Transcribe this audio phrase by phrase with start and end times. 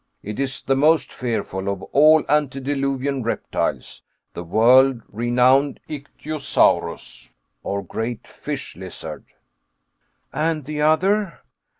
[0.23, 4.01] It is the most fearful of all antediluvian reptiles,
[4.33, 7.29] the world renowned Ichthyosaurus
[7.61, 9.25] or great fish lizard."
[10.33, 11.41] "And the other?"